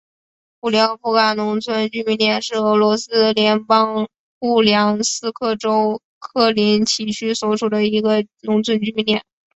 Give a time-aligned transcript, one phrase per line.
[0.59, 9.23] 古廖夫卡农村居民点是俄罗斯联邦布良斯克州克林齐区所属的一个农村居民点。